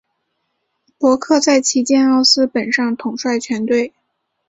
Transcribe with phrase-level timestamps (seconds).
[0.97, 3.93] 伯克在旗舰奥斯本上统帅全队。